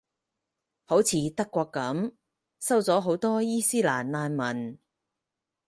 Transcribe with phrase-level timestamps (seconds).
[0.85, 2.13] 好似德國噉，
[2.59, 4.79] 收咗好多伊期蘭難民